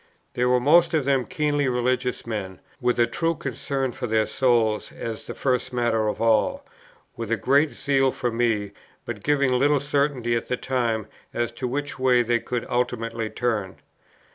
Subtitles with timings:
[0.33, 4.91] They were most of them keenly religious men, with a true concern for their souls
[4.91, 6.65] as the first matter of all,
[7.15, 8.71] with a great zeal for me,
[9.05, 13.75] but giving little certainty at the time as to which way they would ultimately turn.